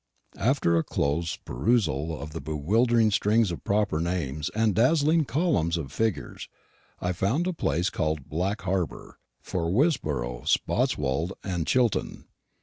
[0.39, 6.49] After a close perusal of bewildering strings of proper names and dazzling columns of figures,
[6.99, 12.25] I found a place called Black Harbour, "for Wisborough, Spotswold, and Chilton."